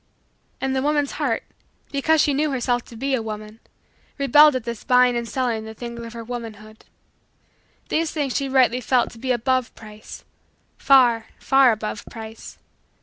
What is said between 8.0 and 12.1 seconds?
things she rightly felt to be above price far, far, above